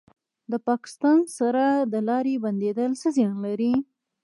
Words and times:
د 0.51 0.53
پاکستان 0.67 1.19
سره 1.37 1.65
د 1.93 1.95
لارې 2.07 2.35
بندیدل 2.43 2.91
څه 3.01 3.07
زیان 3.17 3.35
لري؟ 3.45 3.73